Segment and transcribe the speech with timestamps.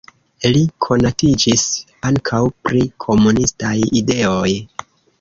[0.53, 1.67] Li konatiĝis
[2.11, 4.53] ankaŭ pri komunistaj ideoj.